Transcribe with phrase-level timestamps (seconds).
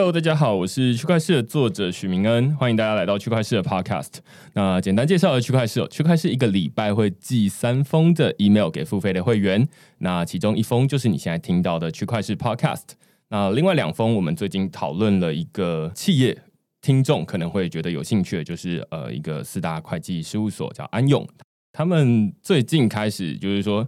[0.00, 4.08] Hello，大家好，我是区块市的作者许明恩，欢迎大家来到区块市的 Podcast。
[4.54, 9.68] 那简单介绍区块市，区块市一个礼拜会寄三封的 email 给付费的会员，
[9.98, 12.84] 那其中一封就是你现在听到的区块市 Podcast。
[13.28, 16.34] 那另外两封，我们最近讨论了一个企业
[16.80, 21.28] 听众可能会觉得有兴趣的，就是呃一个四大会计事务所叫安永，
[21.74, 23.86] 他们最近开始就是说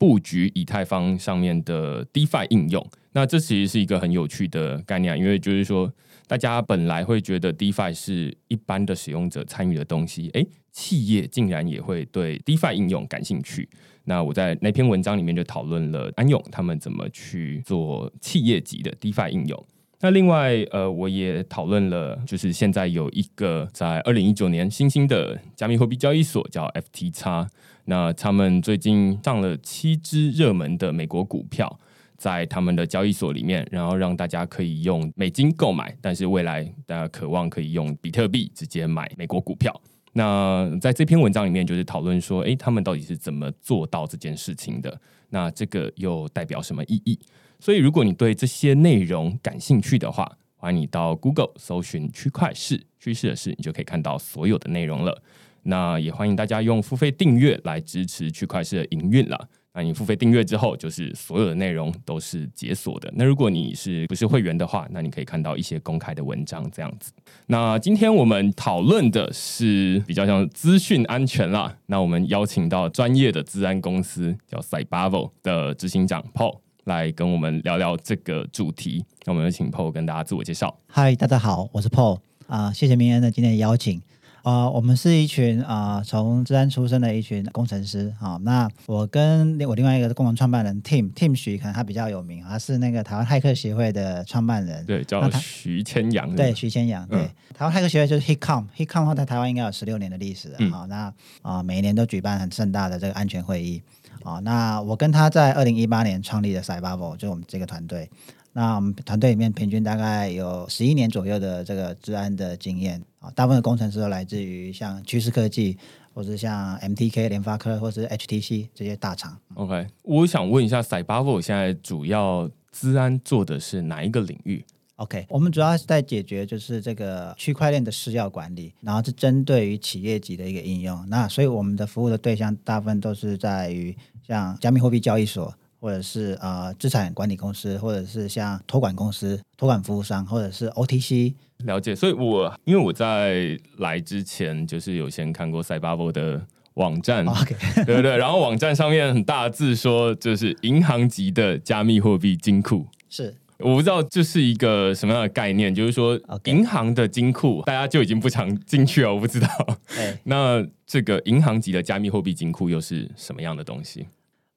[0.00, 2.84] 布局以太坊上面的 DeFi 应用。
[3.12, 5.92] 那这其实是一个很有趣的概念，因为就是说，
[6.26, 13.68] 大家本来会觉得 DeFi 是一般的使用者参与的东西，诶，企业竟然也会对 DeFi 应用感兴趣。
[14.04, 19.66] 那我在那篇文章里面就讨论了安永他们怎么去做企业级的 DeFi 应用。
[20.02, 27.48] 那另外，呃，我也讨论了，就是现在有一个在二零一九年新兴的加密货币交易所叫 FTX，
[27.90, 31.78] 那他们最近上了七只热门的美国股票。
[32.16, 39.74] 在他们的交易所里面，然后让大家可以用美金购买，但是未来大家渴望可以用比特币直接买美国股票。
[40.12, 45.00] 那在这篇文章里面，就是讨论说，诶，他们到底是怎么做到这件事情的？
[45.30, 47.18] 那这个又代表什么意义？
[47.58, 55.22] 所以，如果你对这些内容感兴趣的话，欢迎你到 Google 搜寻“区块市趋势的事”，你就可以看到所有的内容了。
[55.62, 59.48] 那也欢迎大家用付费订阅来支持区块市的营运了。
[59.72, 63.08] 那你付费订阅之后，就是所有的内容都是解锁的。
[63.14, 67.12] 那如果你是不是会员的话，那你可以看到一些公开的文章这样子。
[67.46, 71.72] 那今天我们讨论的是比较像资讯安全啦。
[71.86, 79.04] 那我们邀请到专业的治安公司叫 Cybavo 的执行长 Paul 来跟我们聊聊这个主题。
[79.24, 80.76] 那我们有请 Paul 跟大家自我介绍。
[80.88, 82.18] 嗨，大家好，我是 Paul
[82.48, 84.02] 啊，谢谢明恩的今天的邀请。
[84.42, 88.38] 啊，我们是一群啊，从治安出身的一群工程师啊。
[88.42, 94.84] 那我跟我另外一个共同创办人 Tim Tim 徐，可能他比较有名，他是那个台湾骇客协会的创办人。
[94.86, 96.34] 对，叫徐千阳。
[96.34, 97.06] 对，徐千阳。
[97.06, 100.70] 对，台湾骇客协会就是 HitCom，HitCom 话在台湾应该有十六年的历史了。
[100.70, 101.12] 好，那
[101.42, 103.82] 啊，每一年都举办很盛大的这个安全会议。
[104.22, 108.08] 啊，那我跟他在二零一八年创立的 Cyber，就是我们这个团队。
[108.52, 115.78] 那我们团队里面平均大概有十一年左右的这个治安的经验啊，大部分的工程师都来自于像趋势科技，
[116.12, 119.38] 或是像 MTK 联发科，或是 HTC 这些大厂。
[119.54, 124.64] OK，我想问一下，Cyber 现在主要治安做的是哪一个领域
[124.96, 131.08] ？OK，我们主要是在解决就是这个区块链的私钥管理，然后是针对于企业级的一个应用。
[131.08, 133.96] 那所以我们的服务的对象大部分都是在于
[134.26, 135.54] 像加密货币交易所。
[135.80, 141.96] 或者是呃资产管理公司，或者是像托管公司、托管服务商，或者是 OTC 了解。
[141.96, 146.40] 所以我因为我在来之前就是有先看过 Cybavo 的
[146.74, 147.24] 网站，
[147.86, 148.16] 对不对？
[148.16, 152.86] 然后网站上面很大字说，就是银行级的加密货币金库。
[153.08, 159.48] 是，我不知道这是一个什么样的概念，就是说银行的金库大家就已经不常进去了，我不知道。
[160.24, 164.06] 那这个银行级的加密货币金库又是什么样的东西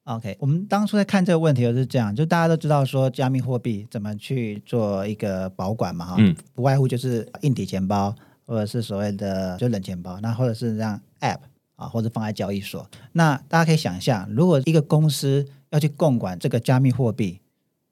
[0.04, 6.16] ？OK，我们当初在看这个问题就是这样，就大家都知道说加密货币怎么去做一个保管嘛，哈，
[6.54, 8.14] 不外乎就是硬体钱包
[8.46, 11.38] 或者是所谓的就冷钱包，那或者是让 App
[11.76, 12.86] 啊，或者放在交易所。
[13.12, 17.40] 那大家可以想象，如果一个公司要去共管这个加密货币，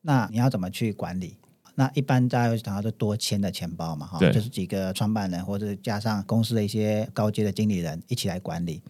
[0.03, 1.37] 那你要怎么去管理？
[1.75, 8.83] 那一般大家会想到是多签的钱包嘛，哈，就是几个创办人或者加上公司的一些高阶的经理人一起来管理。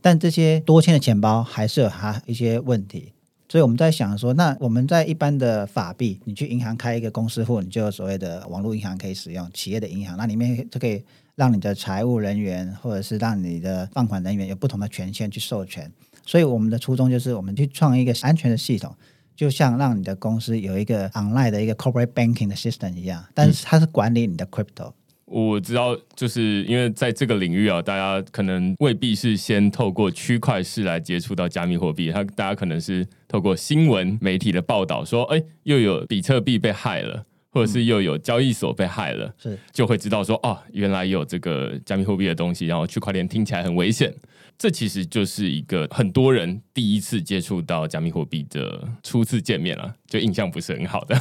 [0.00, 3.12] 但这些多签的钱包还是有它一些问题，
[3.48, 11.02] 所以我们在想说，那我们在一般的法币，你去银行开一个公司户，你就所谓的网络银行可以使用，企业的银行，那里面就可以
[11.34, 15.90] 让你的财务人员或者是让你的放款人员有不同的权限去授权。
[16.26, 18.94] 所以我们的初衷就是，我们去创一个安全的系统，
[19.34, 24.92] 就像让你的公司有一个 online 的一个 corporate banking 的 system 一样，但是它是管理你的 crypto。
[25.30, 37.24] 我知道，就是因为在这个领域啊，大家可能未必是先透过区块式来接触到加密货币，他大家可能是透过新闻媒体的报道说，哎，又有比特币被害了。
[37.50, 44.14] 或者是又有交易所被害了，是就会知道说哦，原来有这个加密货币的东西，然后区块链听起来很危险。
[44.58, 51.16] 这其实就是一个很多人第一次接触到加密货币的初次见面了，就印象不是很好的。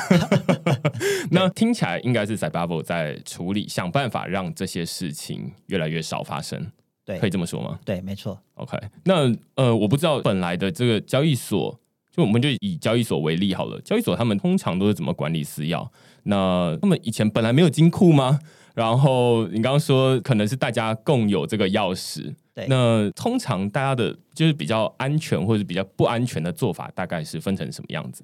[1.29, 6.71] 那听起来应该是在 Bubble 在处理，想办法让这些事情越来越少发生。
[7.05, 7.79] 对，可以这么说吗？
[7.85, 8.41] 对，没错。
[8.55, 8.75] OK，
[9.05, 11.79] 那呃，我不知道本来的这个交易所。
[12.11, 15.87] 就我们就以交易所为例好了，交易所他们通常都是怎么管理私钥？
[16.23, 18.39] 那他们以前本来没有金库吗？
[18.77, 22.67] 然后你刚刚说可能是大家共有这个钥匙，对。
[22.69, 28.23] 那通常大家的就是比较安全或者比较不安全的做法，大概是分成什么样子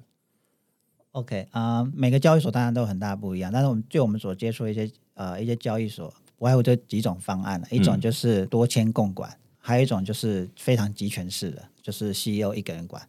[1.10, 13.02] OK 啊、每个交易所当然都有很大不一样，但是我们就我们所接触的一些呃一些交易所，我还有这几种方案了一种就是多签共管，还有一种就是非常集权式的，就是 CEO 一个人管。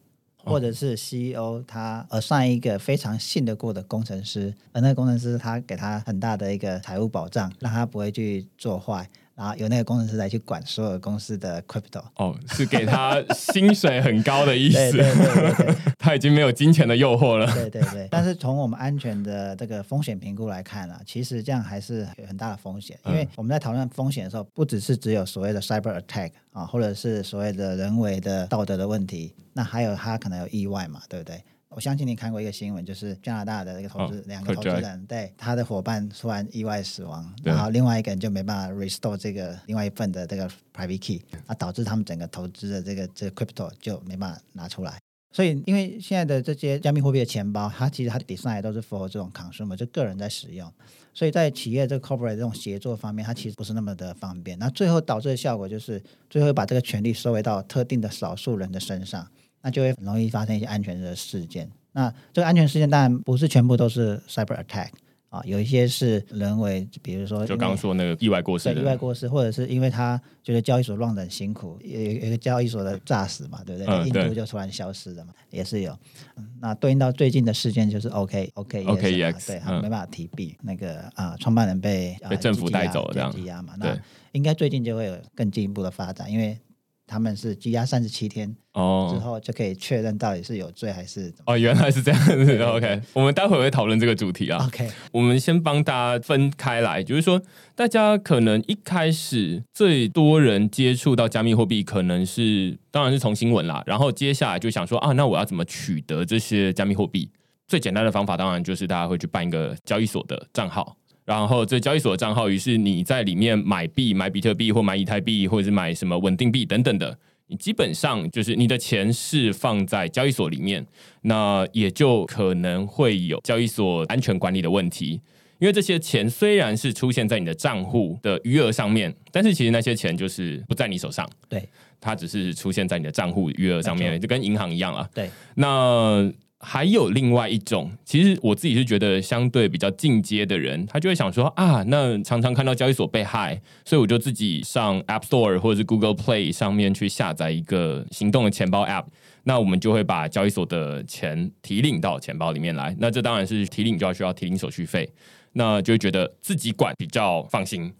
[0.46, 12.02] 或者是 CEO 他呃算一个非常信得过的工程师，而那个工程师他给他很大的一个财务保障，让他不会去做坏，然后由那个工程师来去管所有公司的 crypto。
[12.16, 17.46] 哦，是给他薪水很高的意思，对对对对 他已经没有金钱的诱惑了。
[17.52, 31.42] 对对对，但是从我们安全的这个风险评估来看啊，其实这样还是有很大的风险，因为我们在讨论风险的时候，不只是只有所谓的 cyber attack 啊，或者是所谓的人为的道德的问题，那还有他可能有意外嘛，对不对？
[31.76, 44.98] 我相信你看过一个新闻，就是加拿大的一个投资、哦两个投资人，对他的伙伴突然意外死亡，然后另外一个人就没办法 restore 这个另外一份的这个 private key，啊，导致他们整个投资的这个这个 crypto 就没办法拿出来。
[45.34, 50.72] 所以，因为现在的这些加密货币的钱包，它其实它 design 都是 for 这种 consumer，就个人在使用，
[51.12, 54.58] 所以在企业这个 corporate 这种协作方面，它其实不是那么的方便。
[54.58, 59.28] 那最后导致的效果就是，最后把这个权利收回到特定的少数人的身上，
[59.66, 61.68] 那就会很容易发生一些安全的事件。
[61.90, 64.90] 那这个安全事件当然不是全部都是 cyber attack
[65.28, 73.92] 啊，有一些是人为，比如说就刚刚说那个意外过失对意外，过失，或者是因为他觉得交易所乱得很辛苦，有有有一个交易所的诈死嘛，对不对？
[74.06, 75.98] 印嗯对度就突然消失了嘛，也是有。
[76.36, 83.74] 嗯那对应到最近的事件就是 OK OK OKEX 对，他嗯没办法提币，那个啊，创办人被啊被政府带走了这样被羁押嘛。
[83.78, 83.98] 那
[84.30, 86.56] 应该最近就会有更进一步的发展，因为
[87.06, 91.32] 他们是羁押三十七天哦之哦后就可以确认到底是有罪还是。
[91.46, 92.60] 哦，原来是这样子。
[92.62, 94.64] OK，我们待会会讨论这个主题啊。
[94.66, 97.40] OK，我们先帮大家分开来，就是说，
[97.74, 107.30] 大家可能一开始最多人接触到加密货币，可能是当然是从新闻啦，然后接下来就想说啊，那我要怎么取得这些加密货币？
[107.68, 117.18] 最简单的方法当然就是大家会去办一个交易所的账号，然后这交易所的账号，于是你在里面买币、买比特币或买以太币，或者是买什么稳定币等等的。
[117.48, 120.84] 你基本上就是你的钱是放在交易所里面，
[121.22, 125.20] 那也就可能会有交易所安全管理的问题。
[125.58, 131.66] 因为这些钱虽然是出现在你的账户的余额上面，但是其实那些钱就是不在你手上，对
[132.00, 135.08] 它只是出现在你的账户余额上面，就跟银行一样啊。
[135.14, 136.30] 对，那
[136.68, 149.04] 还有另外一种，其实我自己是觉得相对比较进阶的人，他就会想说啊，那常常看到交易所被害，所以我就自己上 App Store 或者是 Google Play 上面去下载一个行动的钱包 App。
[149.44, 152.96] 那我们就会把交易所的钱提领到钱包里面来。
[152.98, 155.08] 那这当然是提领就要需要提领手续费，
[155.52, 157.92] 那就会觉得自己管比较放心。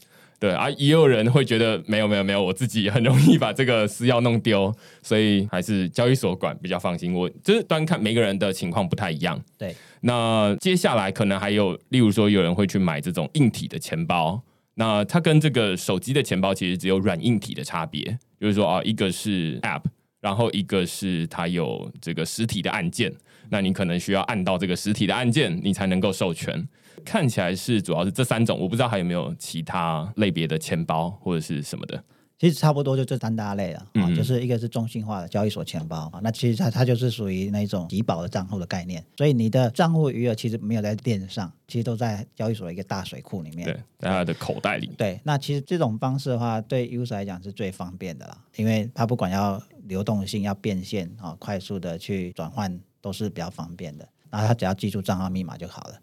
[0.46, 4.72] 对啊，也有人会觉得没有没有没有，我自己很容易把这个私钥弄丢，
[5.02, 7.12] 所以还是交易所管比较放心。
[7.12, 9.42] 我就是端看每个人的情况不太一样。
[9.58, 14.40] 对，那接下来可能还有，例如说有人会去买这种硬体的钱包，
[14.74, 19.82] 那它跟这个手机的钱包其实只有软硬体的差别，就是说啊，一个是 App，
[20.26, 23.12] 然后一个是它有这个实体的按键，
[23.48, 26.66] 那你可能需要按到这个实体的按键，你才能够授权。
[27.04, 32.02] 看起来是主要是这三种，我不知道还有没有其他类别的钱包或者是什么的。
[32.38, 43.64] 其实差不多就这三大类了啊、嗯就是一个是中心化的交易所钱包啊，那其实它它就是属于那种集保的账户的概念，所以你的账户余额其实没有在链上，其实都在交易所的一个大水库里面。
[43.64, 44.86] 对，在他的口袋里。
[44.98, 54.06] 对，那其实这种方式的话，对 user 来讲是最方便的啦，因为它不管要流动性、要变现啊、快速的去转换都是比较方便的。
[54.28, 55.94] 然后他只要记住账号密码就好了。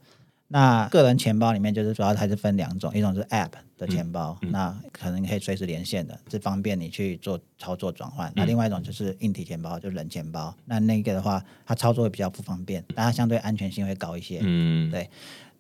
[0.48, 8.32] 那个人钱包里面就是主要还是分两种，一种是 App 的钱包，那可能可以随时连线的，是方便你去做操作转换。
[8.36, 10.56] 那另外一种就是硬体钱包，就是冷钱包。
[10.66, 14.40] 那那个的话，它操作会比较不方便，但它相对安全性会高一些。
[14.44, 15.10] 嗯，对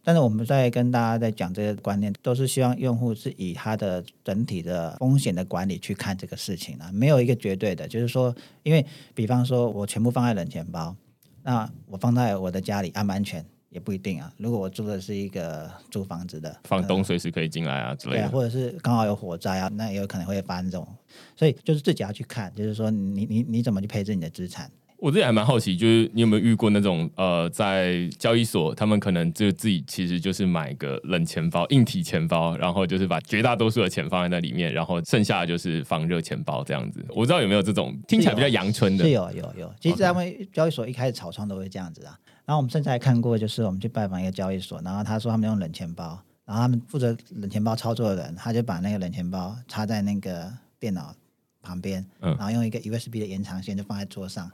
[0.05, 8.85] 但是我们在跟大家在讲这些观念，都是希望用户是以他的整体的风险的管理去看这个事情啊，没有一个绝对的，就是说，因为
[9.15, 10.93] 比方说我全部放在冷钱包，
[11.41, 14.31] 那我放在我的家里安不安全也不一定啊。
[14.37, 18.29] 如果我住的是一个租房子的房东随时可以进来啊之类对啊，的。
[18.29, 20.87] 或者是刚好有火灾啊，那也有可能会发生这种，
[21.35, 24.71] 所以就是自己要去看，就是说你你你怎么去配置你的资产。
[25.03, 37.03] 我自己还蛮好奇，就是你有没有遇过那种呃，在交易所，他们可能就自己其实就是买一个冷钱包、硬体钱包，然后就是把绝大多数的钱放在那里面，然后剩下的就是放热钱包这样子。
[37.09, 42.17] 我不知道有没有这种听起来比较阳春的是，有有有，其实他们交易所一开始草创都会这样子啊。
[42.45, 51.13] 然后我们甚至还看过，就是我们去拜访一个交易所，然后他说他们用冷钱包，然后他们负责冷钱包操作的人，他就把那个冷钱包插在那个电脑
[51.63, 54.51] 旁边，嗯然后用一个 USB 的延长线就放在桌上，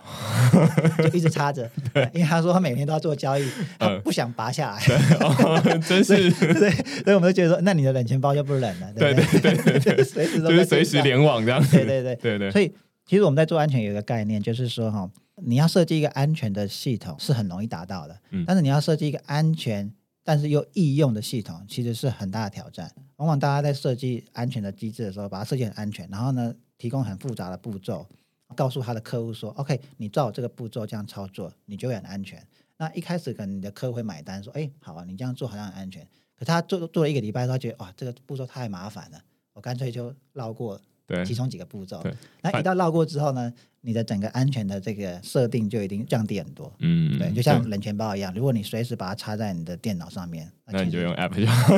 [1.04, 1.70] 就一直插着。
[2.14, 3.46] 因为他说他每天都要做交易，
[3.78, 4.82] 他嗯不想拔下来，
[5.20, 6.16] 哦 真是
[6.54, 6.72] 对，
[7.04, 9.42] 所以我们就觉得说，那你的冷钱包就不冷了，对不对？
[9.42, 11.76] 对对对，随时都就是在随时联网这样子。
[11.76, 12.16] 对对对。
[12.16, 12.72] 对对，所以
[13.06, 15.10] 其实我们在做安全有一个概念，就是说哈，
[15.44, 19.92] 你要设计一个安全的系统是很容易达到的，嗯但是你要设计一个安全
[20.24, 22.92] 但是又易用的系统，其实是很大的挑战。
[23.16, 28.08] 往往大家在设计安全的机制的时候，把它设计很安全，然后呢，提供很复杂的步骤，
[28.56, 32.44] 告诉他的客户说：“OK，你照我这个步骤这样操作，你就会很安全。”
[32.78, 39.22] 那一开始可能你的客户会买单，说：“哎，好啊，你这样做好像很安全。”可他做做了一个礼拜，他觉得哇，这个步骤太麻烦了，
[39.54, 42.14] 我干脆就绕过对其中几个步骤对。
[42.42, 46.72] 那一到绕过之后呢，你的整个安全的这个设定就已经降低很多。
[46.80, 51.76] 嗯，对，就像冷钱包一样，如果你随时把它插在你的电脑上面，那你就用 app 就好。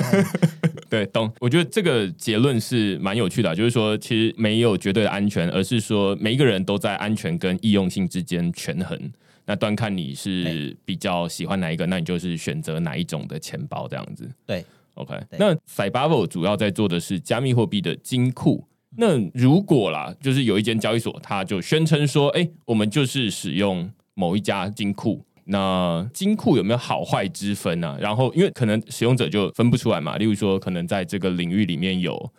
[0.91, 1.31] 对，懂。
[1.39, 8.99] 我觉得这个结论是蛮有趣的啊，就是说，其实没有绝对的安全，而是说每一个人都在安全跟易用性之间权衡。
[9.45, 14.29] 那端看你是比较喜欢哪一个，那你就是选择哪一种的钱包这样子。
[14.45, 15.17] 对，OK。
[15.29, 18.67] 对那 Cybavo 主要在做的是加密货币的金库。
[18.97, 25.23] 那如果啦，就是有一间交易所，它就宣称说，哎、我们就是使用某一家金库。
[25.51, 32.31] 那金库有没有好坏之分呢、然后，因为可能使用者就分不出来嘛，例如说，可能在这个领域里面有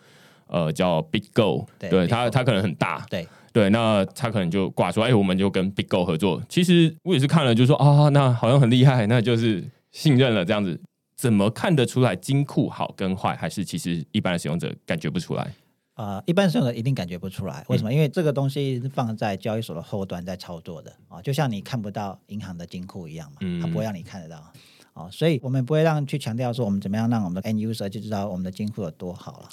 [0.47, 6.41] 呃叫 Big Go，对对 BitGo 它它可能很大，对对，那他可能就挂说，哎、我们就跟 Big Go 合作。
[6.49, 10.81] 其实我也是看了，就说啊，那好像很厉害，那就是信任了这样子。
[11.15, 13.35] 怎么看得出来金库好跟坏？
[13.35, 15.47] 还是其实一般的使用者感觉不出来？
[15.95, 17.93] 呃，一般使用者一定感觉不出来，为什么？
[17.93, 24.51] 因为这个东西是放在交易所的后端在操作的啊，就像你看不到银行的金库一样嘛，嗯它不会让你看得到。
[24.93, 29.49] 哦，所以我们不会让去强调说我们怎么样让我们的 end user 就知道我们的金库有多好了。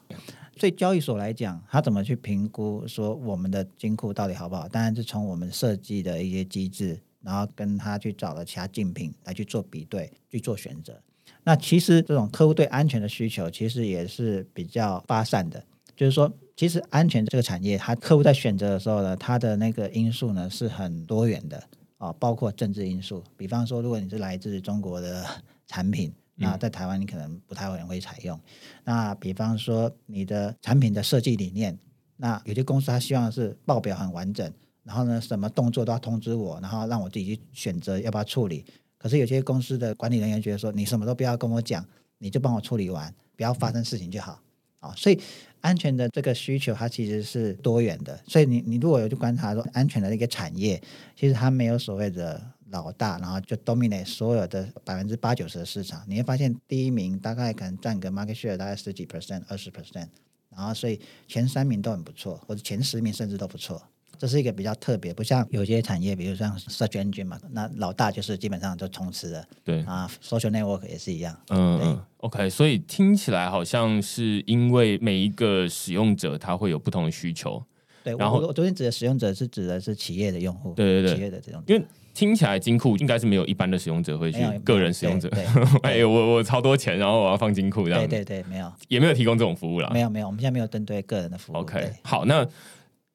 [0.59, 4.69] 对交易所来讲，他怎么去评估说我们的金库到底好不好？
[4.69, 11.01] 当然是从我们设计的一些机制，然后跟他去找了其他竞品来去做比对，去做选择。
[11.43, 15.65] 那其实这种客户对安全的需求，其实也是比较发散的。
[16.01, 21.63] 就是说，其实安全这个产业，它客户在选择的时候呢，它的那个因素呢是很多元的
[21.99, 23.23] 啊、包括政治因素。
[23.37, 25.27] 比方说，如果你是来自中国的
[25.67, 28.41] 产品，那在台湾你可能不太有人会采用。
[28.83, 31.79] 那比方说，你的产品的设计理念，
[32.17, 34.51] 那有些公司它希望是报表很完整，
[34.83, 38.65] 然后呢，什么动作都要通知我，然后让我自己去选择要不要处理。
[38.97, 41.85] 可是有些公司的管理人员觉得说，你什么都不要跟我讲，
[42.17, 44.41] 你就帮我处理完，不要发生事情就好。
[44.81, 45.21] 啊、所以
[45.61, 48.19] 安全的这个需求它其实是多元的。
[48.27, 50.81] 所以你你如果有去观察说安全的一个产业，
[51.17, 52.41] 其实它没有所谓的
[52.71, 56.03] 老大，然后就 dominate 所有的百分之八九十的市场。
[56.07, 60.09] 你会发现第一名大概可能占个 market share 大概十几 percent、二十 percent，
[60.51, 63.83] 然后所以前三名都很不错，或者前十名甚至都不错。
[64.21, 71.35] 这是一个比较特别，不像有些产业，比如像 search engine 嘛，那老大就是基本上就充斥了对，啊，social network 也是一样。
[71.49, 77.65] 嗯嗯，OK，所以听起来好像是因为每一个使用者他会有不同的需求，
[78.05, 81.15] 对，然后我我昨天指的使用者是指的是企业的用户，对对对。
[81.15, 85.47] 企业的这种，因为听起来金库应该是没有一般的使用者会去个人使用者，对
[85.83, 88.03] 哎，我我超多钱，然后我要放金库这样。
[88.03, 88.71] 子，对对对，没有。
[88.89, 89.89] 也没有提供这种服务啦。
[89.95, 91.57] 没有没有，我们现在没有针对个人的服务。
[91.57, 92.47] OK，好，那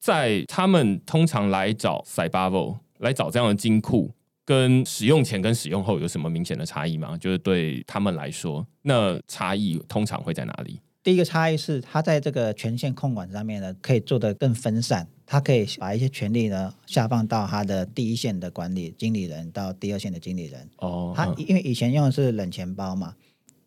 [0.06, 4.12] 在他们通常来找 Cybavo 来找这样的金库，
[4.44, 7.18] 跟使用前跟使用后有什么明显的差异吗？
[7.18, 10.80] 就是对他们来说，那差异通常会在哪里？
[11.02, 20.70] 第一个差异是，它在这个权限控管上面呢，可以做得更分散，它可以把一些权利呢下放到它的第一线的管理经理人到第二线的经理人。
[20.76, 23.16] 哦，它嗯因为以前用的是冷钱包嘛，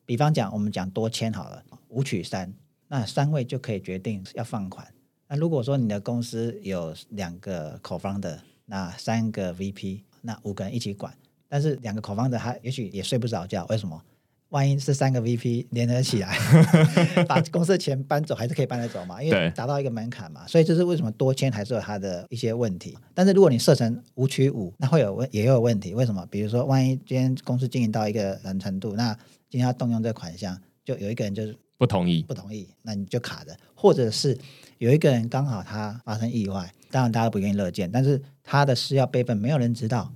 [0.06, 2.54] 比方讲我们讲多签好了，五取三，
[2.88, 4.88] 那三位就可以决定要放款。
[5.30, 11.14] 那如果说你的公司有两个口方的，那三个 VP，那五个人一起管，
[11.48, 14.02] 但是两个口方的他也许也睡不着觉，为什么？
[14.50, 16.36] 万一是三个 VP 连得起来，
[17.30, 19.22] 把公司的钱搬走，还是可以搬得走嘛？
[19.22, 22.98] 因为达到一个门槛嘛，所以这是为什么多签还是有它的一些问题。
[23.14, 25.94] 但是如果你设成五取五，那会有问也有问题。
[25.94, 26.26] 为什么？
[26.32, 29.14] 比如说，万一今天公司经营到一个人程度，那
[29.48, 34.38] 今天要动用这个款项，就有一个人就是不同意，不同意，那你就卡着；或者是
[34.80, 40.14] 有一个人刚好他发生意外，当然大家不愿意乐见，但是他的私钥备份没有人知道，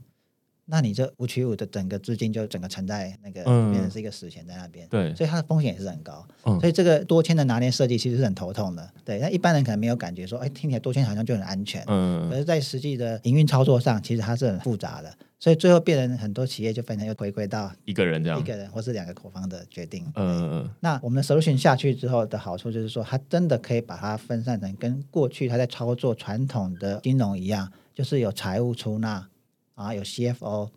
[0.65, 6.25] 那你这五取五的整个资金就整个存在那个嗯变成是一个死钱在那边，对，所以它的风险也是很高。
[6.45, 8.89] 嗯所以这个多签的拿捏设计其实是很头痛的。
[9.03, 15.13] 对，那一般人可能没有感觉说，哎，听起来多签好像就很安全，嗯可是，在实际的营运操作上，其实它是很复杂的。
[15.39, 20.09] 所以最后变成很多企业就变成又回归到一个人这样一，个人或是两个口方的决定。
[20.15, 29.27] 嗯那我们的 solution 下去之后的好处就是说，它真的可以把它分散成跟过去它在操作传统的金融一样，就是有财务出纳
[29.75, 30.69] 啊，有 CFO，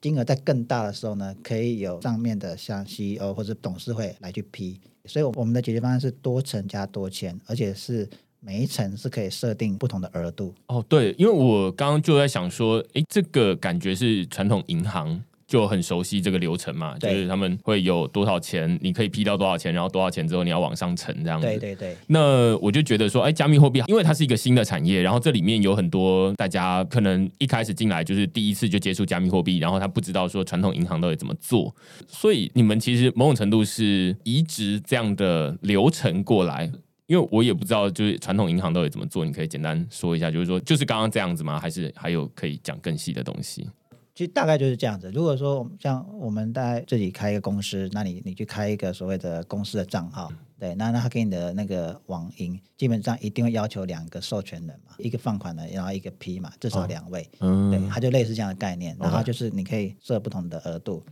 [0.00, 4.80] 金额在更大的时候呢，可以有上面的像 CEO 或者董事会来去批。
[5.06, 10.54] 所以我们的解决方案是多层加多签，而且是每一层是可以设定不同的额度。
[10.66, 21.46] 哦，对，因为我刚刚就在想说，诶，这个感觉是传统银行就很熟悉这个流程嘛，就是他们会有多少钱，你可以批到多少钱，然后多少钱之后你要往上乘这样子。
[21.46, 21.94] 对对对。
[22.06, 31.76] 那我就觉得说，哎，加密货币因为它是一个新的产业，然后这里面有很多大家可能一开始进来就是第一次就接触加密货币，然后他不知道说传统银行到底怎么做，
[32.08, 36.72] 所以你们其实某种程度是移植这样的流程过来。
[37.08, 41.60] 因为我也不知道，就是传统银行到底怎么做，你可以简单说一下，就是说，就是刚刚这样子吗？
[41.60, 43.68] 还是还有可以讲更细的东西？
[44.14, 45.10] 其实大概就是这样子。
[45.10, 58.96] 如果说像我们在自己开一个公司，那你你去开一个所谓的公司的账号，对，那那他给你的那个网银，基本上一定会要求两个授权人嘛，一个放款的，然后一个批嘛，至少两位，嗯对，他就类似这样的概念。
[59.00, 61.02] 然后就是你可以设不同的额度。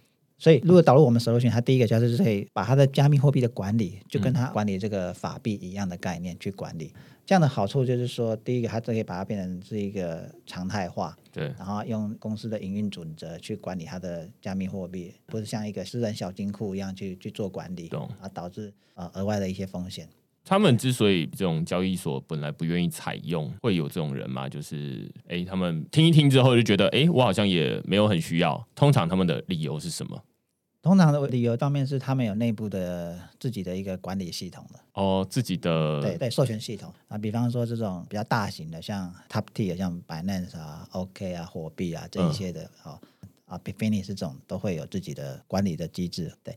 [0.40, 6.90] 所以，如果导入我们 solution，它第一个就是可以把它的加密货币的管理，就跟它管理这个法币一样的概念去管理。
[7.26, 20.08] 这样的好处就是说，第一个，它就可以把它变成是一个常态化，对，然后用公司的营运准则去管理它的加密货币，不是像一个私人小金库一样去去做管理，懂啊，导致呃额外的一些风险。
[20.42, 24.48] 他们之所以这种交易所本来不愿意采用，会有这种人吗？
[24.48, 28.66] 就是哎，他们听一听之后就觉得，哎，我好像也没有很需要。
[28.74, 30.20] 通常他们的理由是什么？
[30.82, 36.92] 通常的理由方面是他们有内部的自己的一个管理系统的，哦，自己的对对，授权系统。
[37.08, 42.98] 啊，比方说这种比较大型的，像 Top T 啊，像 Binance 啊、OK 啊、货币啊这一些的，哦。
[43.44, 46.32] 啊 b i f i n i 这种都会有自己的管理的机制。
[46.44, 46.56] 对，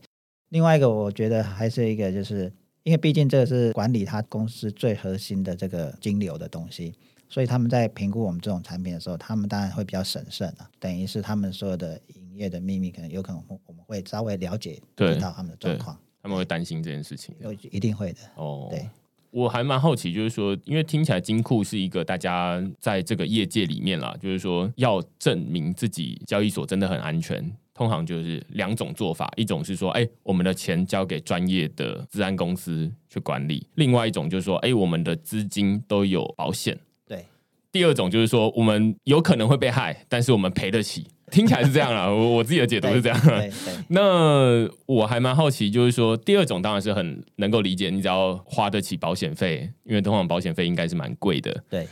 [0.50, 2.52] 另外一个我觉得还是一个，就是
[2.84, 6.94] 因为毕竟这个是管理他公司最核心的这个金流的东西，
[7.28, 12.00] 所以他们在评估我们这种产品的时候，他们当然会比较审慎啊，等于是他们所有的
[12.34, 17.34] 营业的秘密，可能有可能我们会稍微了解对知道他们的状况，他们会担心这件事情。
[17.38, 18.18] 有一定会的。
[18.34, 18.88] 哦，对。
[19.30, 36.78] 我还蛮好奇，就是说，因为听起来金库是一个大家在这个业界里面啦，就是说要证明自己交易所真的很安全，通常就是两种做法，一种是说，哎、我们的钱交给专业的治安公司去管理；，另外一种就是说，哎、我们的资金都有保险。
[37.04, 37.26] 对，
[37.72, 41.08] 第二种就是说，我们有可能会被害，但是我们赔得起。
[41.34, 43.20] 听起来是这样啦， 我我自己的解读是这样。
[43.90, 51.64] 那我还蛮好奇，就是说，第二种当然是很能够理解，你只要花得起保险费，因为通常保险费应该是蛮贵的。
[51.68, 51.88] 对，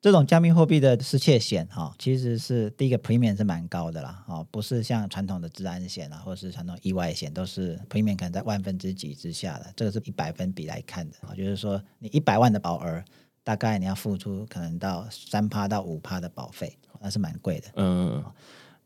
[0.00, 13.00] 这种加密货币的失窃险哈、其实是第一个 premium 是蛮高的啦，哦，不是像传统的治安险啊，或是传统意外险，都是 premium 可能在万分之几之下的，这个是一百分比来看的啊、就是说你一百万的保额，
[13.44, 17.68] 大概你要付出可能到三趴到五趴的保费，那是蛮贵的。
[17.76, 18.22] 嗯，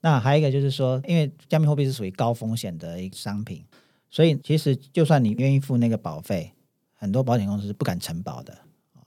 [0.00, 3.64] 那还有一个就是说，因为加密货币是属于高风险的一个商品，
[4.10, 6.52] 所以其实就算你愿意付那个保费，
[6.94, 8.56] 很多保险公司是不敢承保的。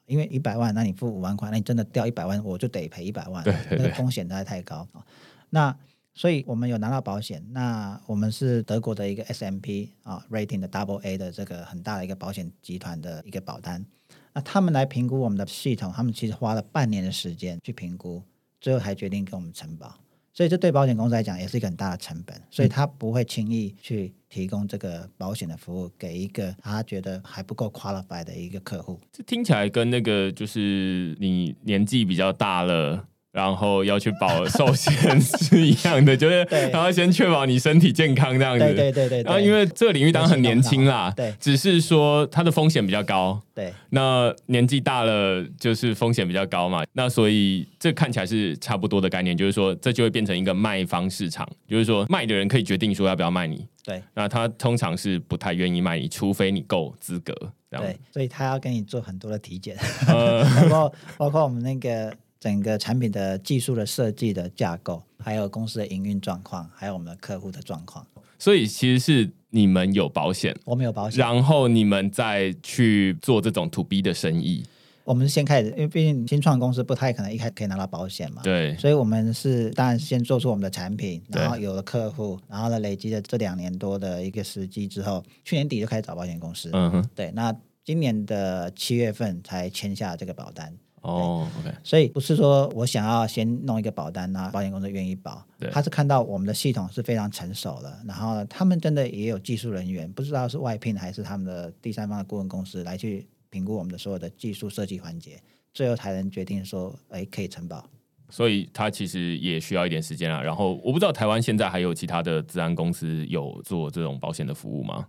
[0.06, 5.06] 因为一百万，那你付五万块，那你真的掉一百万，我就得赔一百万，对对对那个风险实在太高啊。
[5.52, 5.78] 那
[6.16, 13.86] 所以我们有拿到保险，那我们是德国的一个 S M P 啊 rating 的 Double A 的这个很大的一个保险集团的一个保单。
[14.34, 18.24] 那他们来评估我们的系统，他们其实花了半年的时间去评估，
[18.60, 19.96] 最后才决定给我们承保。
[20.34, 29.00] 所以这对保险公司来讲也是一个很大的成本，所以他不会轻易去提供这个保险的服务给一个他觉得还不够 qualified 的一个客户。
[29.12, 33.09] 这听起来跟那个就是你年纪比较大了。
[33.32, 38.74] 然后要去保寿险是一样的，就是对他要先确保你身体健康这样子。
[38.74, 39.22] 对对对。
[39.24, 43.40] 然后因为这个领域当然很年轻啦，对只是说它的风险比较高。
[43.54, 57.34] 对那年纪大了就是风险比较高嘛，那所以这看起来是差不多的概念，就是说这就会变成一个卖方市场，就是说卖的人可以决定说要不要卖你，对那他通常是不太愿意卖你，除非你够资格
[57.70, 59.76] 对。，所以他要跟你做很多的体检，
[60.08, 68.06] 呃， 包括包括我们那个整个产品的技术的设计的架构，还有公司的营运状况，还有我们的客户的状况。
[68.38, 74.64] 所以其实是你们有保险，我们有保险，然后你们再去做这种 to B 的生意。
[75.04, 90.72] 我们是先开始，因为毕竟新创公司不太可能一开始可以拿到保险嘛，对，所以我们是当然先做出我们的产品，然后有了客户，然后呢累积了这两年多的一个时机之后，去年底就开始找保险公司，嗯哼，对，那今年的七月份才签下这个保单。
[91.02, 105.42] 哦，OK，所以不是说我想要先弄一个保单啊保险公司愿意保对，他是看到我们的系统是非常成熟了，然后呢，他们真的也有技术人员，不知道是外聘还是他们的第三方的顾问公司来去评估我们的所有的技术设计环节，
[105.74, 107.84] 最后才能决定说，哎，可以承保。
[108.30, 110.40] 所以他其实也需要一点时间啊。
[110.40, 115.08] 然后我不知道台湾现在还有其他的治安公司有做这种保险的服务吗？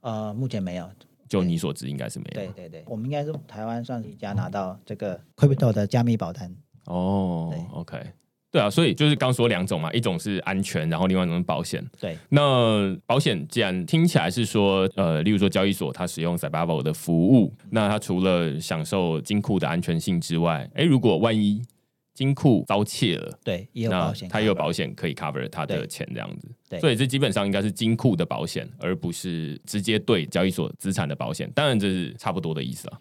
[0.00, 0.88] 呃，目前没有。
[1.32, 2.40] 就你所知，应该是没有。
[2.42, 6.54] 对对对，我们应该是台湾算是一家拿到这个 crypto 的加密保单。
[6.84, 7.98] 哦对，OK，
[8.50, 11.82] 对啊，所以就是刚说两种嘛，一种是安全，然后另外一种是保险。
[11.98, 21.62] 对，那保险既然听起来是说，呃，例如说交易所它使用 Cybavo 的服务，那它除了享受金库的安全性之外，诶，如果万一
[22.22, 26.48] 金库遭窃了，对，也有那保险，它也有保险可以 cover 他的钱这样子。
[26.68, 31.50] 对所以这基本上应该是金库的保险，而不是直接对交易所资产的保险。
[31.52, 33.00] 当然这是差不多的意思啊。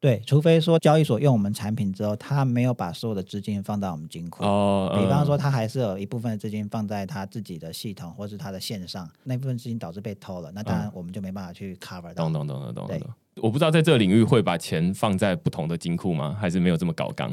[0.00, 4.44] 对，除非说交易所用我们产品之后，他没有把所有的资金放到我们金库。
[4.44, 12.32] 哦，比方说，嗯他还是有一部分的资金放在他自己的系统或是他的线上，那部分资金导致被偷了，那当然我们就没办法去 cover 到懂。
[12.32, 13.10] 懂懂懂懂对懂。
[13.42, 16.36] 我不知道在这个领域会把钱放在不同的金库吗？
[16.40, 17.30] 还是没有这么搞纲？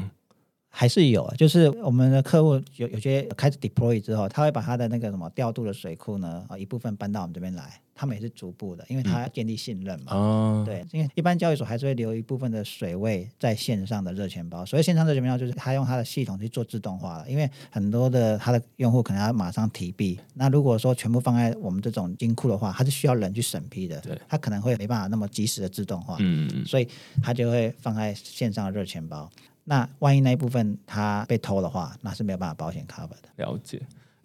[0.78, 10.14] 还是有，就是我们的客户有有些开始 deploy 之后，他会把他的那个什么调度的水库呢，啊一部分搬到我们这边来，他们也是逐步的，因为他要建立信任嘛。
[10.14, 26.86] 哦，对，因为一般交易所还是会留一部分的水位在线上的热钱包，所以线上热钱包就是他用他的系统去做自动化了，因为很多的他的用户可能要马上提币，那如果说全部放在我们这种金库的话，它是需要人去审批的对，他可能会没办法那么及时的自动化，嗯嗯嗯，所以
[27.22, 29.30] 他就会放在线上的热钱包。
[29.68, 33.28] 那万一那一部分它被偷的话，那是没有办法保险 cover 的。
[33.36, 33.82] 了解。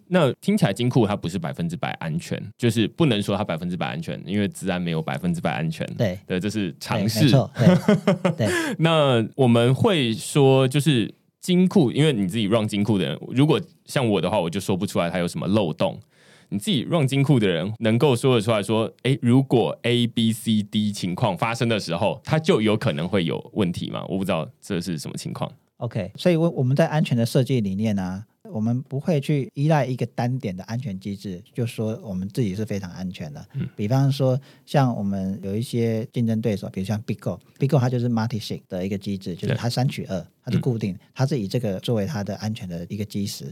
[0.08, 5.86] 那听起来金库它不是百分之百安全，就是不能说它百分之百安全，因为自然没有百分之百安全。
[5.96, 7.30] 对，对，这是对尝试。
[8.36, 15.98] 对 那我们会说，就是金库，因为你自己 run 金库的人，如果像我的话，我就说不出来它有什么漏洞。
[16.52, 24.04] 你自己 run 金库的人，能够说得出来说，诶，如果 A、B、C、D 情况发生的时候，它就有可能会有问题吗？
[24.06, 25.50] 我不知道这是什么情况。
[25.78, 33.42] OK，所以我我们在安全的设计理念呢、我们不会去依赖一个单点的安全机制，就说我们自己是非常安全的。
[33.54, 43.46] 嗯比方说，像我们有一些竞争对手，比如像 Bigo，Bigo 它就是 multi sig 的一个机制，就是它三取二，它是固定，它是以这个作为它的安全的一个基石。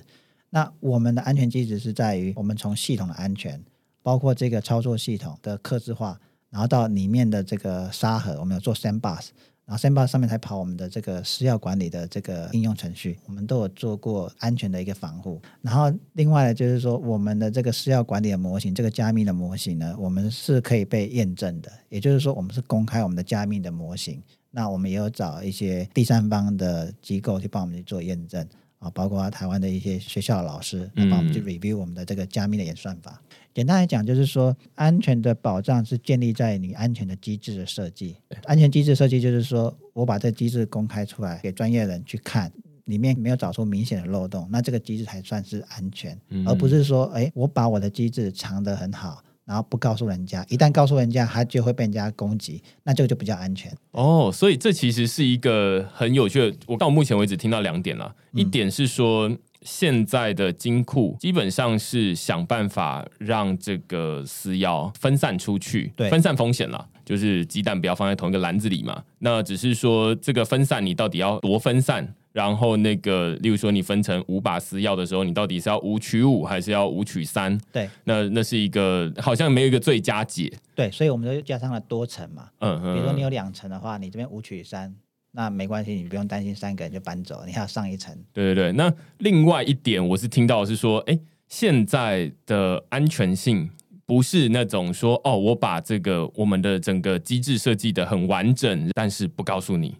[0.50, 3.62] 那我们的安全机制是在于我们从系统的安全，
[4.02, 9.28] 包括这个操作系统的克制化，然后到里面的这个沙盒，我们有做 sandbox，
[9.64, 15.40] 然后 sandbox 上面才跑我们的这个私钥管理的这个应用程序，我们都有做过安全的一个防护。
[15.62, 24.20] 然后另外呢，就是说我们的这个私钥管理的模型，这个加密的模型呢，我们是可以被验证的，也就是说我们是公开我们的加密的模型。
[24.50, 28.44] 那我们也有找一些第三方的机构去帮我们去做验证
[28.80, 33.22] 啊，包括台湾的一些学校的老师来帮我们去嗯 review 我们的这个加密的演算法。
[33.54, 38.16] 简单来讲，就是说安全的保障是建立在你安全的机制的设计。
[38.44, 42.52] 安全机制设计就是说我把这机制公开出来给专业人去看。
[42.86, 53.76] 里面没有找出明显的漏洞，那这个机制才算是安全，嗯而不是说，哎，我把我的机制藏得很好，然后不告诉人家，一旦告诉人家，他就会被人家攻击，那这个就比较安全。
[53.90, 56.56] 哦，所以这其实是一个很有趣的。
[56.68, 59.36] 我到目前为止听到两点了，嗯一点是说。
[59.62, 69.04] 现在的金库基本上是想办法让这个私钥分散出去，对分散风险啦，就是鸡蛋不要放在同一个篮子里嘛。
[69.18, 72.14] 那只是说这个分散，你到底要多分散？
[72.32, 77.58] 然后那个，例如说你分成五把私钥的时候，你到底是要五取五还是要五取三？
[77.72, 80.52] 对那那是一个好像没有一个最佳解。
[80.74, 84.94] 对，所以我们就加上了多层嘛，嗯嗯，比如说你有两层的话，你这边五取三，
[85.32, 88.16] 那没关系，你不用担心三个人就搬走，你还要上一层。
[88.32, 93.68] 对对对，那另外一点我是听到是说，哎，现在的安全性
[94.06, 99.96] 不是那种说，哦，我把这个我们的整个机制设计的很完整，但是不告诉你，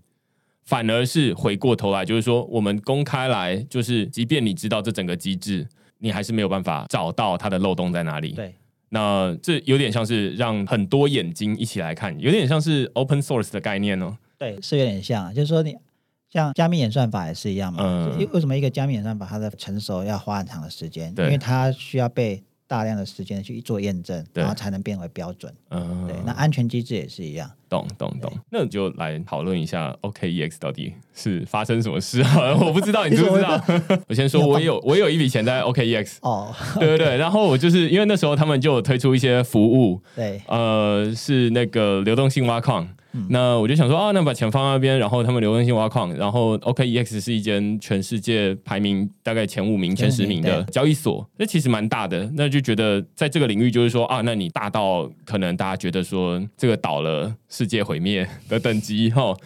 [0.65, 5.67] 反而是回过头来，就是说我们公开来，就是即便你知道这整个机制，
[5.99, 8.33] 你还是没有办法找到它的漏洞在哪里。
[8.33, 8.55] 对
[8.93, 14.17] 那这有点像是让很多眼睛一起来看，有点像是 open source 的概念哦。
[14.37, 15.77] 对，是有点像，就是说你
[16.29, 17.85] 像加密演算法也是一样嘛。
[17.85, 21.15] 嗯因为什么一个加密演算法它的成熟要花很长的时间？
[21.19, 25.55] 因为它需要被大量的时间去做验证，对然后才能变为标准。
[25.71, 27.49] 嗯，对，那安全机制也是一样。
[27.71, 32.55] 懂懂懂，那就来讨论一下 OKEX 到底是发生什么事啊？
[32.61, 33.59] 我不知道，你知不知道？
[34.09, 42.87] 我先说，我有 我有一笔钱在 OKEX 哦，对对对，然后我就是因为那时候他们就推出一些服务，对，呃，是那个流动性挖矿。
[43.29, 52.31] 那我就想说啊，那把钱放那边，然后他们流动性挖矿，然后 OKEX 是一间全世界排名大概前五名、前十名的交易所，那其实蛮大的。
[52.37, 59.37] 那就觉得在这个领域，就是说啊，那你大到可能大家觉得说这个倒了，世界毁灭的等级哈，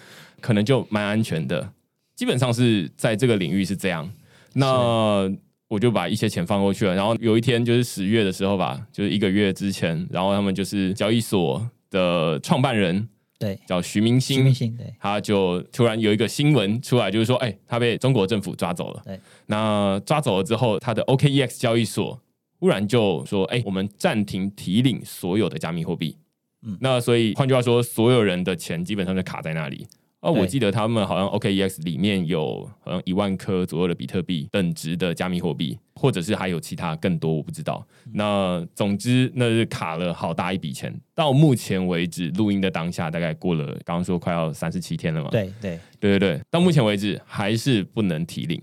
[0.41, 1.69] 可能就蛮安全的。
[2.15, 4.09] 基本上是在这个领域是这样。
[4.53, 5.29] 那
[5.67, 6.95] 我就把一些钱放过去了。
[6.95, 13.09] 然后有一天就是十月的时候吧，就是一个月之前，然后他们就是交易所的创办人。
[13.37, 19.03] 对，叫徐明星，徐明星，对，他就突然有一个新闻出来，就是说，哎，他被中国政府抓走了。
[19.05, 22.17] 对，那抓走了之后，他的 OKEX 交易所
[22.61, 26.17] 忽然就说，哎，我们暂停提领所有的加密货币。
[26.65, 29.87] 嗯，那所以换句话说，所有人的钱基本上就卡在那里。
[30.21, 37.87] 哦，我记得他们好像 OKEX 里面有好像一万颗左右的比特币等值的加密货币，或者是还有其他更多，我不知道。
[38.15, 40.99] 那总之那是卡了好大一笔钱。
[41.15, 45.29] 到目前为止，录音的当下大概过了，刚刚说快要三十七天了嘛？
[45.29, 48.59] 对对对对对，到目前为止还是不能提领。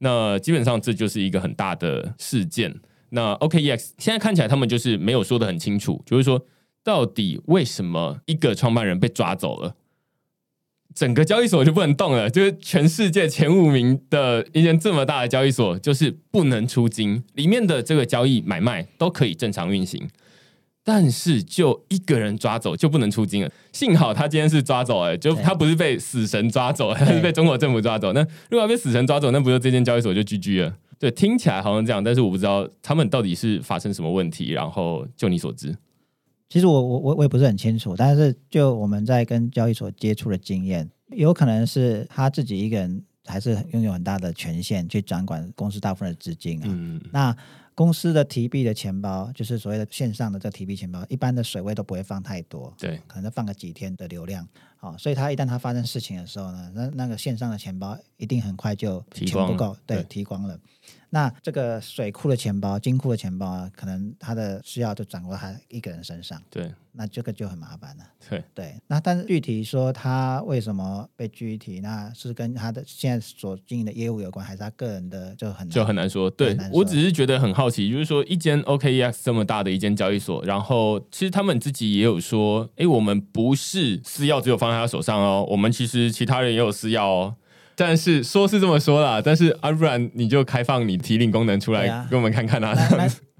[0.00, 2.78] 那基本上这就是一个很大的事件。
[3.08, 6.38] 那 OKEX 现在看起来他们就是没有说的很清楚，就是说
[6.88, 9.74] 到底为什么一个创办人被抓走了？
[10.94, 20.08] 整个交易所就不能动了，就是全世界前五名的一间这么大的交易所，就是不能出金，里面的这个交易买卖都可以正常运行，
[20.82, 23.52] 但是就一个人抓走就不能出金了。
[23.70, 28.14] 幸好他今天是抓走，了，就他不是被死神抓走，他是被中国政府抓走。
[28.14, 30.74] 那如果被死神抓走，那不就这间交易所就 GG 了？
[30.98, 34.52] 对，听起来好像这样，但是我不知道他们到底是发生什么问题。
[34.52, 35.76] 然后就你所知。
[36.48, 47.00] 其实我我我我也不是很清楚，但是就我们在跟交易所接触的经验，有可能是他自己一个人还是拥有很大的权限去掌管公司大部分的资金啊。
[47.12, 47.36] 那
[47.74, 54.48] 公司的提币的钱包，就是所谓的线上的这提币钱包，一般的水位都不会放太多，对，可能放个几天的流量。
[54.78, 60.58] 好，所以他一旦他发生事情的时候呢，那那个线上的钱包一定很快就钱不够，对，提光了。
[61.10, 66.40] 那这个水库的钱包、金库的钱包啊，可能他的需要就掌握他一个人身上。
[66.50, 68.04] 对，那这个就很麻烦了。
[68.28, 76.28] 对对，那但是具体说他为什么被拘提，那是跟他的现在所经营的业务有关，还是他个人的就很就很难说。
[76.28, 87.36] 对我只是觉得很好奇，就是说一间 OKEX 这么大的一间交易所，然后其实他们自己也有说，哎，我们不是私钥只有放在他手上哦，我们其实其他人也有私钥哦。
[87.78, 92.74] 但是说是这么说啦，但是啊，不然你就开放你提领功能出来给我们看看啊。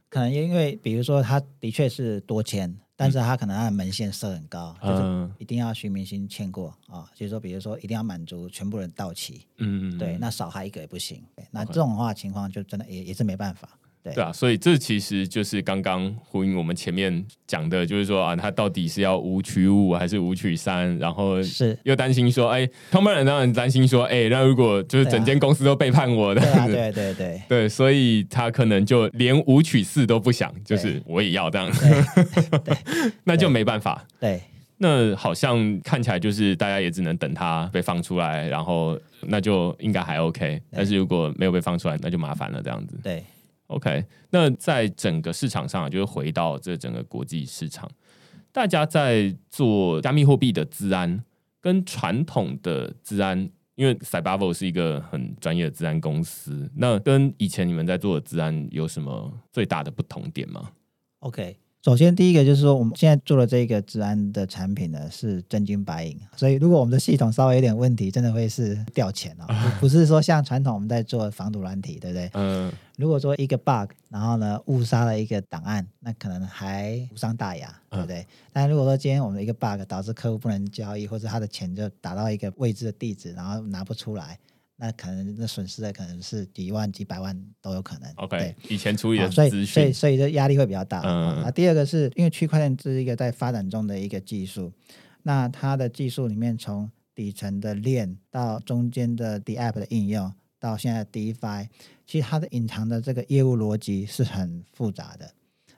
[0.09, 7.05] 可能因为比如说他的确是多签，但是他可能他的门限设很高，就是一定要徐明星签过啊。
[7.15, 11.23] 就是说，比如说一定要满足全部人到齐，嗯，对，那少还一个也不行。
[11.51, 13.69] 那这种话情况就真的也也是没办法。
[14.03, 20.97] 对啊，所以这其实就是刚刚呼应我们前面讲的，就是说啊，他到底是要五取五还是五取三？
[20.99, 31.71] 然后是又担心说，哎，创办人当然担心说，哎，那如果就是整间公司都背叛我的， 对对对对，所以他可能就连五取四都不想，就是我也要这样，
[32.65, 32.77] 对，
[33.25, 34.07] 那就没办法。
[34.19, 34.41] 对，
[34.79, 40.61] 那好像看起来就是大家也只能等他被放出来，然后那就应该还 OK。
[40.71, 42.99] 但是如果没有被放出来，那就麻烦了，这样子。
[43.03, 43.23] 对。
[43.69, 47.91] OK，那在整个市场上，就是回到这整个国际市场，
[48.51, 51.23] 大家在做加密货币的资安
[51.61, 60.71] 跟传统的资安，因为 Cybavo 是一个很专业的资安公司，那跟以前你们在做的资安有什么最大的不同点吗
[61.21, 61.57] ？OK。
[61.85, 66.19] 首先，第一个就是说，我们现在做的这个治安的产品呢，是真金白银。
[66.37, 69.47] 所以，如果我们的系统稍微有点问题，真的会是掉钱哦。
[69.79, 72.31] 不是说像传统我们在做防毒软体，对不对？
[72.35, 72.73] 嗯。
[72.97, 78.27] 如果说一个 bug，然后呢误杀了一个档案，那可能还无伤大雅，对不对？
[78.53, 84.37] 但如果说今天我们的一个 bug 导致客户不能交易，或者他的钱就打到一个未知的地址，然后拿不出来。
[84.81, 88.09] 那可能那损失的可能是几万几百万都有可能。
[88.15, 91.03] OK，以前处理的所以所以所以这压力会比较大。
[91.05, 91.43] 嗯。
[91.43, 94.73] 那第二个是因为区块链是一个在发展中的一个技术，
[95.25, 101.67] 那它的技术里面从底层的链到中间的 D App 的应用，到现在 DeFi，
[102.07, 105.29] 其实它的隐藏的这个业务逻辑是很复杂的。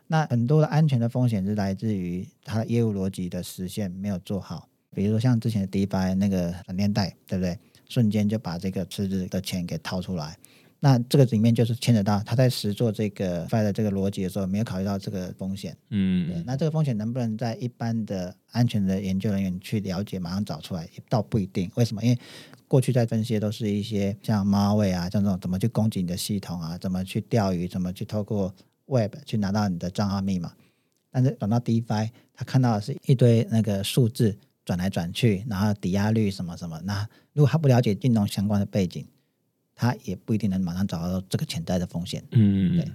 [0.08, 7.58] 那很多的安全的风险是来自于它的业务逻辑的实现没有做好，比如说像之前的 DeFi 那个闪电贷，对不对？
[7.90, 10.38] 瞬间就把这个池子的钱给掏出来，
[10.78, 15.76] 那这个里面就是牵扯到他在实做这个 f i 的这个逻辑的时候，没有考虑到这个风险。
[15.90, 21.70] 嗯，对，那这个风险能不能在一般的安全的研究人员去了解，马上找出来，也倒不一定。
[21.74, 22.02] 为什么？
[22.02, 22.18] 因为
[22.68, 28.54] 过去在分析的都是一些像马尾啊，像这种怎么去攻击你的系统啊，怎么去钓鱼，怎么去透过
[28.86, 30.52] Web 去拿到你的账号密码。
[31.10, 36.80] 但是转到 DeFi，他看到的是一堆那个数字转来转去，然后抵押率什么什么。
[36.84, 39.06] 那如果他不了解金融相关的背景，
[39.74, 42.22] 他也不一定能马上找到这个潜在的风险。
[42.32, 42.92] 嗯，对，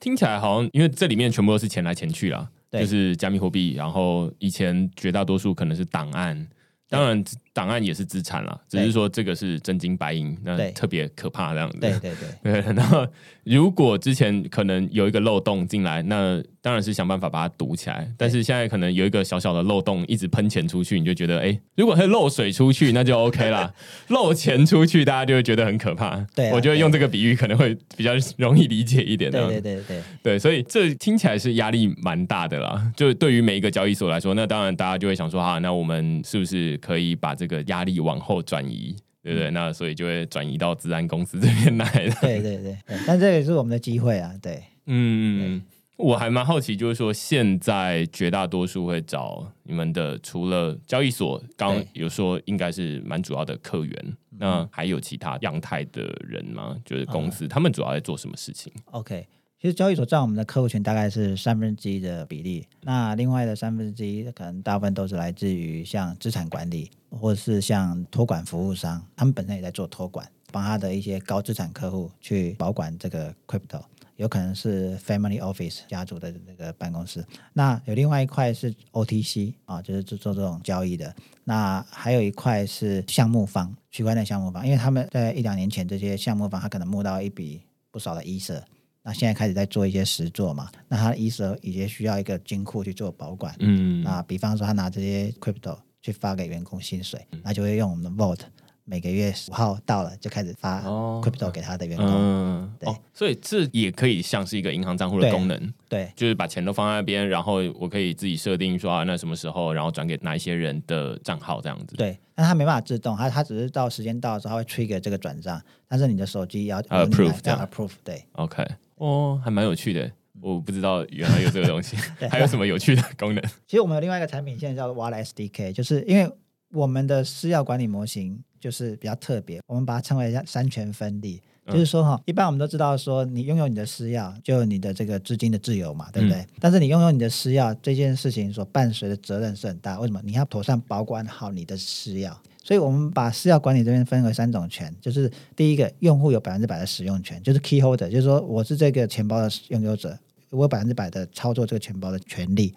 [0.00, 6.48] 听起来好像因为这里面全部都是钱来钱去啦，就是加密货币，然后以前绝大多数可能是档案，
[6.88, 7.22] 当然
[7.52, 11.78] 档案也是资产啦，只是说这个是真金白银，那特别可怕这样子。
[11.78, 12.12] 对对
[12.42, 13.06] 对 对，然后
[13.44, 18.08] 如果之前可能有一个漏洞进来，那当然是想办法把它堵起来。
[18.16, 23.72] 但是现在可能有一个小小的漏洞，一直喷钱出去，你就觉得，哎，如果它漏水出去，那就 OK 啦。
[24.08, 26.24] 漏钱出去，大家就会觉得很可怕。
[26.34, 29.30] 对啊我觉得用这个比喻可能会比较容易理解一点。
[29.30, 32.90] 对对对对对，所以这听起来是压力蛮大的啦。
[32.96, 38.94] 就对于每一个交易所来说，那当然大家就会想说，哈，那我们是不是可以把这个压力往后转移？
[39.24, 39.50] 对不对？
[39.52, 42.14] 那所以就会转移到治安公司这边来了。
[42.20, 44.32] 对对对对，但这也是我们的机会啊。
[44.42, 45.62] 对，嗯，
[45.96, 56.76] 我还蛮好奇，就是说现在绝大多数会找你们的，除了交易所，刚有说应该是蛮主要的客源，那还有其他样态的人吗？
[56.84, 59.24] 就是公司，他们主要在做什么事情？OK，
[59.62, 73.80] 其实交易所占我们的客户群大概是三分之一的比例，那另外的三分之一可能大部分都是来自于像资产管理，或者是像托管服务商，他们本身也在做托管，帮他的一些高资产客户去保管这个 crypto。
[74.16, 81.14] 有可能是 family office 家族的那个办公室，那有另外一块是 OTC 啊，就是做做这种交易的。
[81.44, 88.60] 那还有一块是项目方，区块链项目方，因为他们在一两年前这些项目方，他可能募到一笔不少的 ETH，
[89.04, 93.54] 那现在开始在做一些实作嘛，那他的 ETH 也需要一个金库去做保管。
[93.58, 98.40] 嗯，啊比方说他拿这些 crypto 去发给员工薪水，那就会用我们的 Vault，
[98.84, 102.06] 每个月五号到了就开始发哦 crypto 给他的员工。
[102.08, 111.96] 嗯，对哦，所以这也可以像是一个银行账户的功能，对就是把钱都放在那边，然后我可以自己设定说啊，那什么时候，然后转给哪一些人的账号这样子。
[111.96, 118.24] 对，但他没办法自动，他他只是到时间到的时候，他会 trigger 这个转账，但是你的手机要呃 approve 这样 approve，对。
[118.32, 118.64] OK，
[119.04, 120.10] 哦，还蛮有趣的，
[120.40, 123.42] 我不知道原来有这个东西 对， 还有什么有趣的功能？
[123.66, 126.30] 其实我们有另外一个产品，现在叫做 Wallet SDK，就是因为
[126.72, 131.40] 我们的私钥管理模型就是比较特别，我们把它称为叫三权分立。
[131.64, 136.38] 嗯就是说哈，一般我们都知道说，你拥有你的私钥，就有你的这个资金的自由嘛，对不对？
[136.40, 140.00] 嗯但是你拥有你的私钥这件事情所伴随的责任是很大。
[140.00, 140.20] 为什么？
[140.24, 142.34] 你要妥善保管好你的私钥。
[142.72, 152.72] 所以我们把私钥管理这边分为三种权，就是第一个，用户有百分之百的使用权，就是 key holder，就是说我是这个钱包的拥有者，我有百分之百的操作这个钱包的权利。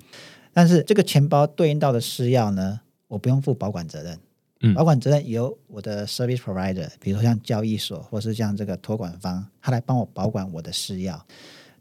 [0.52, 4.20] 但是这个钱包对应到的私钥呢，我不用负保管责任。
[4.60, 11.18] 嗯保管责任由我的 service provider，比如说像交易所或是像这个托管方，他来帮我保管我的私钥。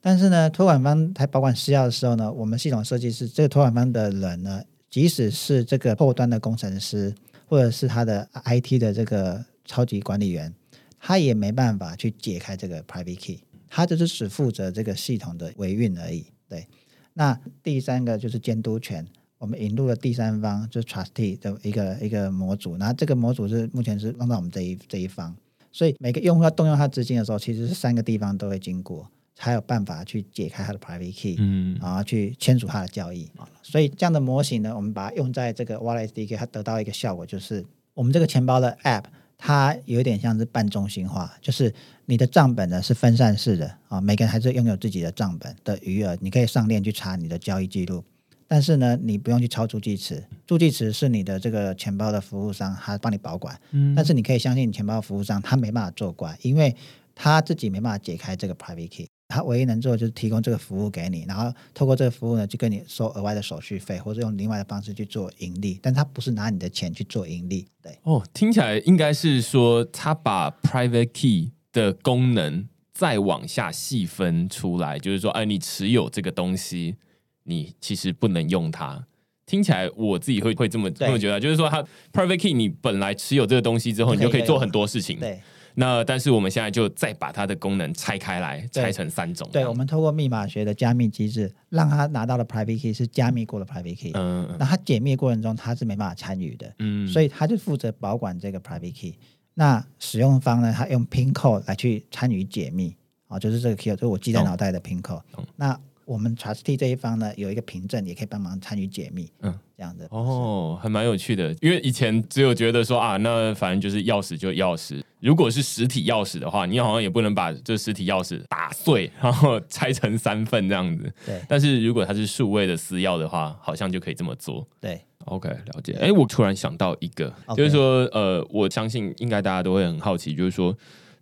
[0.00, 7.12] 但是呢，托管方来保管私钥的时候呢，我们系统设计师这个托管方的人呢，即使是这个后端的工程师
[7.46, 10.54] 或者是他的 IT 的这个超级管理员，
[10.98, 16.26] 他也没办法去解开这个 private key，他就是只负责这个系统的维运而已。
[16.48, 16.66] 对，
[17.12, 19.06] 那第三个就是监督权，
[19.38, 25.36] 我们引入了第三方，就是 trustee 的一个一个模组，那这个模组是目前是放到我们这一这一方，
[25.70, 33.48] 所以每个用户要动用他资金的时候，其实是三个地方都会经过，才有办法去解开他的 private key，、嗯然后去签署他的交易啊。
[33.62, 39.04] 所以这样的模型呢，我们把它用在这个 Wallet SDK，它得到一个效果，就是我们这个钱包的 App，
[39.36, 41.74] 它有点像是半中心化，就是
[42.06, 48.04] 你的账本呢是分散式的啊，每个人还是拥有自己的账本的余额，你可以上链去查你的交易记录。
[48.46, 53.58] 但是呢，你不用去抄助记词，助记词是你的这个钱包的服务商，他帮你保管。
[53.72, 56.76] 嗯但是你可以相信你钱包的服务商，他没办法做官，因为
[57.14, 59.08] 他自己没办法解开这个 private key。
[59.28, 65.78] 他唯一能做的就是提供这个服务给你，然后透过这个服务呢，就跟你收额外的手续费，或者用另外的方式去做盈利。
[65.82, 76.96] 但他不是拿你的钱去做盈利，对哦，听起来应该是说他把 private key 的功能再往下细分出来，就是说，哎，你持有这个东西，
[77.44, 79.06] 你其实不能用它。
[79.46, 85.18] 听起来我自己会会这么这么觉得，就是说，他 private key 你本来持有这个东西之后，你就可以做很多事情。
[85.18, 85.40] 对
[85.74, 94.12] 那但是我们现在就再把它的功能拆开来，拆成三种对，我们透过密码学的加密机制，让他拿到的 private key 是加密过的 private key。
[94.14, 99.14] 嗯那他解密过程中他是没办法参与的，嗯所以他就负责保管这个 private key。
[99.54, 102.94] 那使用方呢，他用 PIN code 来去参与解密，
[103.28, 105.22] 哦，就是这个 key，就是我记在脑袋的 PIN code。
[105.54, 110.08] 那我们 trustee 这一方呢，有一个凭证，也可以帮忙参与解密，嗯，这样子。
[110.10, 121.12] 哦，还蛮有趣的，因为以前只有觉得说啊，那反正就是钥匙就钥匙，如果是实体钥匙的话，你好像也不能把这实体钥匙打碎，然后拆成三份这样子。
[121.24, 121.40] 对。
[121.48, 124.66] 但是如果它是数位的私钥的话，好像就可以这么做。
[124.80, 125.00] 对。
[125.24, 125.94] OK，了解。
[125.94, 130.76] 哎，我突然想到一个，就是说，呃，我相信应该大家都会很好奇，就是说。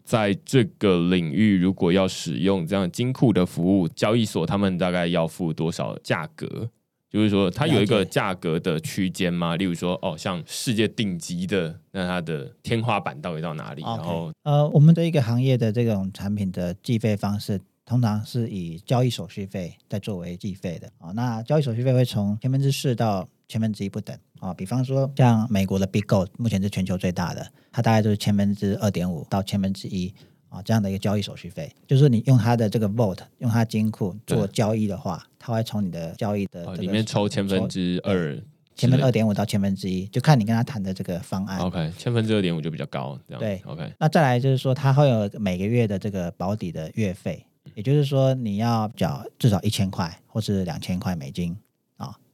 [0.05, 6.69] 在这个领域，如果要使用这样金库的服务，交易所他们大概要付多少价格？
[7.13, 9.55] 就是说，它有一个价格的区间吗？
[9.57, 13.83] 例如说，哦，像世界顶级的，那它的天花板到底到哪里？
[13.83, 21.11] 然后，呃，我们的一个行业的这种产品的计费方式，通常是以交易手续费在作为计费的啊。
[21.13, 24.17] 那交易手续费会从千分之四到千分之一不等。
[24.41, 30.13] 啊，比方说像美国的 Big Gold，目前是全球最大的，它大概就是千分之二点五到千分之一
[30.49, 31.71] 啊这样的一个交易手续费。
[31.87, 38.41] 就是你用它的这个 Vault，用它金库做交易的话，它会从你的交易的里面抽千分之二，
[38.77, 41.59] 千分二点五到千分之一，就看你跟他谈的这个方案。
[41.59, 43.61] OK，千分之二点五就比较高，这样对。
[43.67, 51.57] OK，那再来就是说，他会有每个月的这个保底的月费，也就是说你要缴至少一千块或是两千块美金。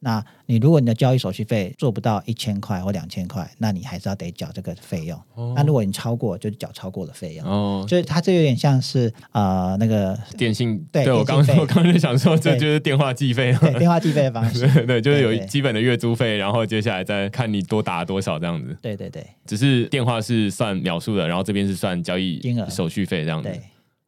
[0.01, 5.21] 那你如果你的交易手续费做不到一千块或两千块，那你还是要得缴这个费用。
[5.57, 7.45] 那如果你超过，就缴超过的费用。
[7.45, 10.87] 哦，就是它这有点像是呃那个电信。
[10.93, 13.53] 对我刚我刚刚就想说，这就是电话计费。
[13.61, 14.67] 对，电话计费的方式。
[14.87, 18.77] 对，就是有基本的月租费，然后接下来再看你多打多少这样子。
[18.81, 19.27] 对对对。
[19.47, 23.49] 只是电话是算秒数的，然后这边是算交易金额手续费这样子。
[23.49, 23.61] 对。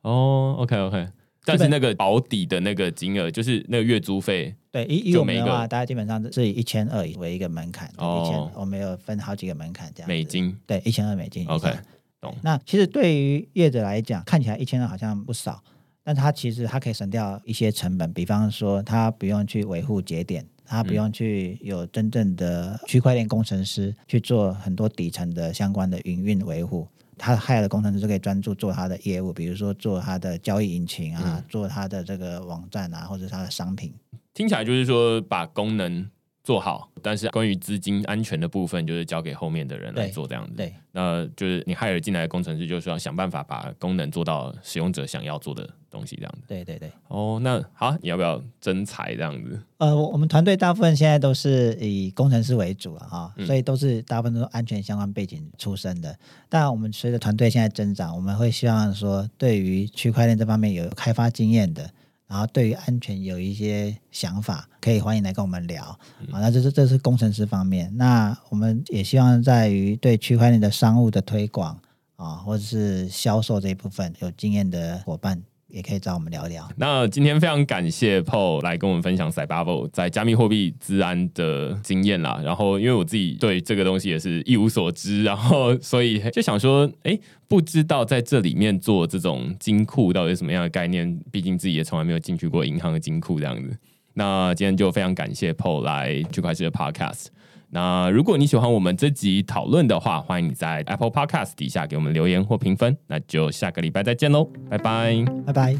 [0.02, 1.06] 哦，OK OK。
[1.44, 4.54] 但是那个保底的那个金额，就是那个月租费。
[4.70, 7.90] 对，以以我们的话，大家基本上是以一千二为一个门槛。
[7.96, 8.22] 哦。
[8.22, 10.08] 一千，我们有分好几个门槛这样。
[10.08, 10.56] 美金。
[10.66, 11.46] 对，一千二美金。
[11.48, 11.72] OK，
[12.20, 12.34] 懂。
[12.42, 15.62] 那其实对于业者来讲，看起来一千二好像不少，
[16.04, 26.86] 但他其实他可以省掉一些成本，比方说他不用去维护节点，他不用去有真正的区块链工程师去做很多底层的相关的营运维护。
[27.20, 33.92] 他害的工程师就可以专注做他的业务，比如说做他的交易引擎啊，做他的这个网站啊，或者他的商品。
[34.32, 36.08] 听起来就是说把功能
[36.42, 40.56] 做好，但是关于资金安全的部分，就是交给后面的人来做这样子。
[40.56, 46.42] 对，那就是你害了进来的工程师，就是要想办法把功能做到使用者想要做的东西这样子。
[46.48, 46.90] 对对对。
[47.08, 49.62] 哦，那好，你要不要增财这样子？
[49.76, 56.18] 呃，我们团队大部分现在都是以工程师为主了哈，所以都是大部分都是安全相关背景出身的。
[56.48, 61.90] 但我们随着团队现在增长，我们会希望说，对于区块链这方面有开发经验的。
[62.30, 65.84] 然后对于安全有一些想法，可以欢迎来跟我们聊
[66.30, 66.38] 啊。
[66.40, 71.76] 那这是这是工程师方面，那我们也希望在于对区块链的商务的推广
[72.14, 75.42] 啊，或者是销售这一部分有经验的伙伴。
[75.70, 76.68] 也可以找我们聊聊。
[76.76, 82.40] 那今天非常感谢 Paul 来跟我们分享 Cybubble 在加密货币资安的经验啦。
[82.44, 87.18] 然后因为我自己对这个东西也是一无所知， 然后所以就想说，哎，
[87.48, 91.18] 不知道在这里面做这种金库到底是什么样的概念？
[91.30, 93.76] 毕竟自己也从来没有进去过银行的金库这样子。
[94.14, 97.26] 那今天就非常感谢 Paul 来区块链的 Podcast。
[97.72, 102.96] 那如果你喜欢我们这集讨论的话，欢迎你在 Apple Podcast 底下给我们留言或评分。
[103.06, 105.76] 那就下个礼拜再见喽，拜拜，拜拜。